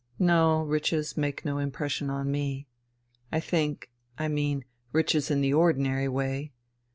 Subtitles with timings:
[0.17, 2.65] "No, riches make no impression on me,
[3.31, 6.53] I think I mean, riches in the ordinary way.